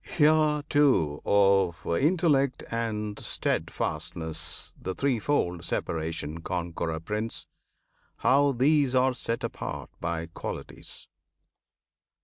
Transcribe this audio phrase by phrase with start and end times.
[0.03, 7.45] Hear, too, of Intellect and Steadfastness The threefold separation, Conqueror Prince!
[8.17, 11.07] How these are set apart by Qualities.